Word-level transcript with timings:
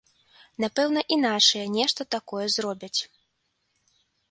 Напэўна, 0.63 1.03
і 1.15 1.19
нашыя 1.25 1.65
нешта 1.75 2.01
такое 2.17 2.45
зробяць. 2.57 2.99